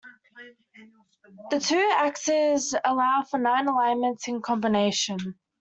The 1.51 1.59
two 1.59 1.91
axes 1.93 2.73
allow 2.83 3.21
for 3.21 3.37
nine 3.37 3.67
alignments 3.67 4.27
in 4.27 4.41
combination. 4.41 5.35